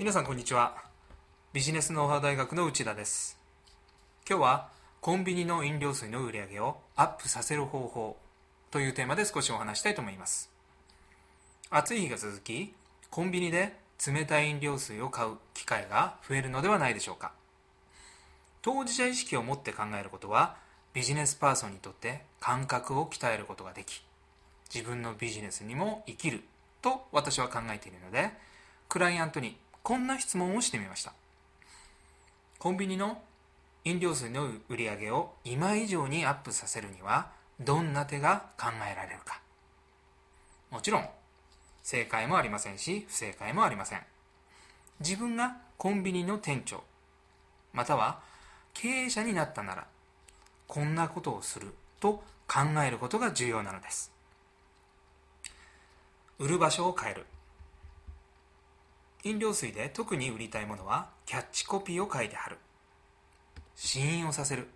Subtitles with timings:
[0.00, 0.76] 皆さんこんにちは。
[1.52, 3.38] ビジネスノウハウ大学の内田です。
[4.26, 4.68] 今日は
[5.02, 8.16] コンビニの飲料水の売り上げをアップさせる方法
[8.70, 10.50] というテーマで少しお話したいと思います。
[11.68, 12.72] 暑い日が続き
[13.10, 13.76] コンビニで
[14.06, 17.32] 冷たい飲料水を買う機会が増えるのではないでしょうか。
[18.62, 20.56] 当事者意識を持って考えることは
[20.94, 24.02] ビジネスパーソンにとって感覚を鍛えることができ
[24.74, 26.40] 自分のビジネスにも生きる
[26.80, 28.30] と私は考えているので
[28.88, 31.12] クライアントにこんな質問をしてみました。
[32.58, 33.22] コンビニの
[33.84, 39.40] 飲料水の売り上げを今以上にアップさせるにはどんな手が考えられるか。
[40.70, 41.08] もちろん
[41.82, 44.02] 正解もありませんし不正解もありません。
[45.00, 46.84] 自分がコンビニの店長
[47.72, 48.20] または
[48.74, 49.86] 経営者になったなら
[50.66, 54.12] こんなことをすると考えることが重要なのです。
[56.38, 57.26] 売る場所を変える。
[59.24, 62.58] 飲料水で特に売りたいものはキャッチコピーを書いて貼る。
[63.76, 64.68] 試飲をさせる。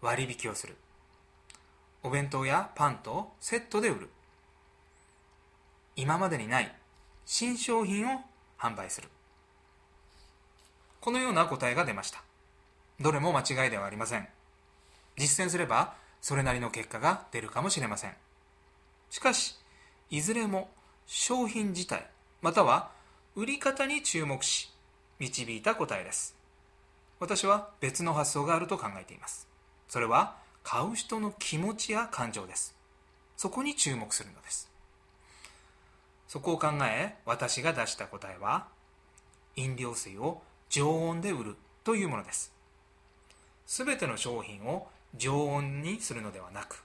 [0.00, 0.76] 割引をする。
[2.02, 4.10] お弁当やパンとセットで売る。
[5.96, 6.74] 今までにない
[7.24, 8.20] 新商品を
[8.58, 9.08] 販売する。
[11.00, 12.22] このような答えが出ました。
[13.00, 14.28] どれも間違いではありません。
[15.16, 18.14] 実践すればそれなりの結果が出るかもしれません。
[19.10, 19.56] しかし
[20.10, 20.70] いずれも
[21.06, 22.06] 商品自体
[22.46, 22.90] または
[23.34, 24.70] 売り方に注目し
[25.18, 26.36] 導いた答えです。
[27.18, 29.48] 私は別の発想があると考えています。
[29.88, 32.76] それは買う人の気持ちや感情です。
[33.36, 34.70] そこに注目するのです。
[36.28, 38.68] そこを考え私が出した答えは
[39.56, 42.52] 飲料水を常温で売るというものです。
[43.66, 46.84] すべての商品を常温にするのではなく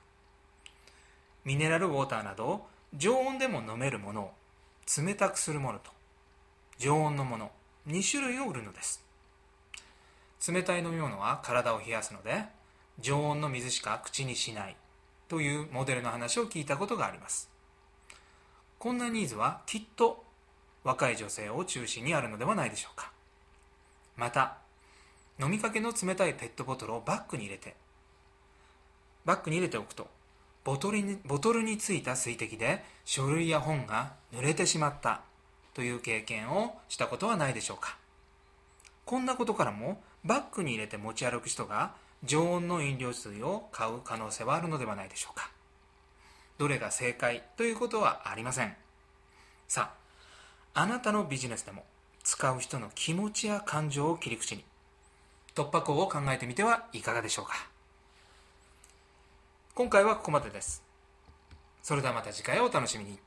[1.46, 2.66] ミネラルウォーターなど
[2.96, 4.34] 常温でも飲めるものを
[4.98, 5.92] 冷たくするものと
[6.78, 7.52] 常温のもの
[7.88, 9.04] 2種類を売るのです。
[10.48, 12.46] 冷たい飲み物は体を冷やすので
[13.00, 14.76] 常温の水しか口にしない
[15.28, 17.50] というモデルの話を聞いたことがあります。
[18.80, 20.24] こんなニーズはきっと
[20.84, 23.12] 若い女性を中心にあるのではないでしょうか。
[24.18, 24.58] また
[25.40, 27.76] 飲みかけの冷たいペットボトルをバッグに入れて
[29.26, 30.08] バッグに入れておくと
[30.64, 35.22] ボトルにボトルについた水滴で書類や本が濡れてしまった
[35.74, 37.98] という経験をしたことはないでしょうか。
[39.06, 45.50] こんなことからもバッグに入れて持ち歩く人が常温の飲料水を買う可能性はあるのではないでしょうか。
[46.60, 48.76] どれが正解ということはありません。
[49.68, 49.94] さ
[50.74, 51.84] ああなたのビジネスでも
[52.24, 54.64] 使う人の気持ちや感情を切り口に
[55.56, 57.71] 突破口を考えてみてはいかがでしょうか。
[59.74, 60.84] 今回はここまでです。
[61.82, 63.18] それではまた次回をお楽しみに。